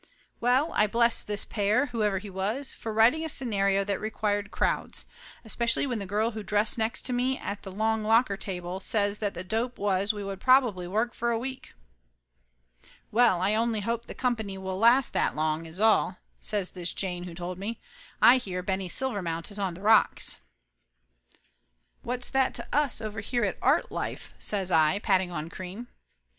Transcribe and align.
Well, 0.39 0.71
I 0.73 0.87
blessed 0.87 1.27
this 1.27 1.45
Pear, 1.45 1.85
whoever 1.93 2.17
he 2.17 2.29
was, 2.31 2.73
for 2.73 2.91
writing 2.91 3.23
a 3.23 3.29
scenario 3.29 3.83
that 3.83 3.99
required 4.01 4.49
crowds, 4.49 5.05
especially 5.45 5.85
when 5.85 5.99
the 5.99 6.07
girl 6.07 6.31
who 6.31 6.41
dressed 6.41 6.75
next 6.75 7.03
to 7.03 7.13
me 7.13 7.37
at 7.37 7.61
the 7.61 7.71
long 7.71 8.01
locker 8.03 8.35
table 8.35 8.79
says 8.79 9.19
that 9.19 9.35
the 9.35 9.43
dope 9.43 9.77
was 9.77 10.11
we 10.11 10.23
would 10.23 10.41
probably 10.41 10.87
work 10.87 11.13
for 11.13 11.29
a 11.29 11.37
week. 11.37 11.75
"Well, 13.11 13.43
I 13.43 13.53
only 13.53 13.81
hope 13.81 14.07
the 14.07 14.15
company 14.15 14.57
will 14.57 14.79
last 14.79 15.13
that 15.13 15.35
long, 15.35 15.65
that's 15.65 15.79
all," 15.79 16.17
says 16.39 16.71
this 16.71 16.93
jane 16.93 17.25
who 17.25 17.35
told 17.35 17.59
me. 17.59 17.79
"I 18.23 18.37
hear 18.37 18.63
Benny 18.63 18.89
Silvermount 18.89 19.51
is 19.51 19.59
on 19.59 19.75
the 19.75 19.81
rocks." 19.81 20.37
134 22.01 22.01
Laughter 22.03 22.03
Limited 22.03 22.07
"What's 22.07 22.29
that 22.31 22.53
to 22.55 23.03
us 23.05 23.07
over 23.07 23.19
here 23.21 23.43
at 23.43 23.59
Artlife?" 23.61 24.33
says 24.39 24.71
I, 24.71 24.97
patting 24.97 25.29
on 25.29 25.51
cream. 25.51 25.89